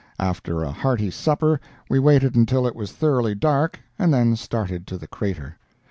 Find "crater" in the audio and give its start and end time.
5.05-5.59